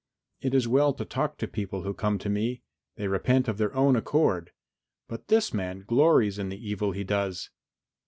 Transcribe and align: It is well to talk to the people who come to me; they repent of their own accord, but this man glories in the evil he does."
It 0.41 0.55
is 0.55 0.67
well 0.67 0.93
to 0.95 1.05
talk 1.05 1.37
to 1.37 1.45
the 1.45 1.51
people 1.51 1.83
who 1.83 1.93
come 1.93 2.17
to 2.17 2.27
me; 2.27 2.63
they 2.95 3.07
repent 3.07 3.47
of 3.47 3.59
their 3.59 3.71
own 3.75 3.95
accord, 3.95 4.49
but 5.07 5.27
this 5.27 5.53
man 5.53 5.83
glories 5.85 6.39
in 6.39 6.49
the 6.49 6.57
evil 6.69 6.91
he 6.91 7.03
does." 7.03 7.51